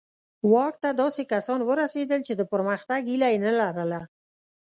[0.53, 4.01] واک ته داسې کسان ورسېدل چې د پرمختګ هیله یې نه لرله.